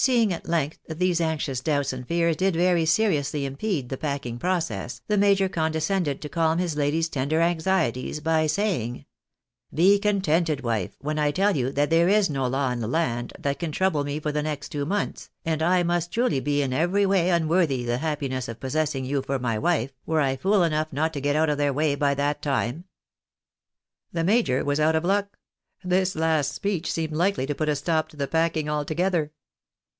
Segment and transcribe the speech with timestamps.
[0.10, 4.38] Seeing, at length, that these anxious doubts and fears did very seriously impede the packing
[4.38, 9.04] process, the major condescended to calm his lady's tender anxieties by saying
[9.74, 13.34] —"Be contented, wife, when I tell you that there is no law in the land
[13.38, 16.72] that can trouble me for the next two months, and I must truly be in
[16.72, 20.94] every way unworthy the happiness of possessing yon for my wife, were I fool enough
[20.94, 22.84] not to get out of their way by that time."
[24.14, 25.04] THE MAJOR WIVS A KUT.Or.IUM FROM IIIS LADY.
[25.04, 25.36] 285 Tlie major was out of luck.
[25.84, 29.30] This last speech seemed likely to put a stop to the packing altogether.